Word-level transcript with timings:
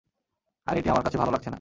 আর 0.67 0.75
এটি 0.77 0.87
আমার 0.89 1.03
কাছে 1.03 1.17
ভালো 1.17 1.31
লাগছেনা। 1.31 1.49